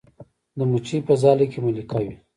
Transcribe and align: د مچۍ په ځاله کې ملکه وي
د 0.57 0.59
مچۍ 0.71 0.99
په 1.07 1.13
ځاله 1.21 1.45
کې 1.51 1.59
ملکه 1.65 1.97
وي 2.03 2.15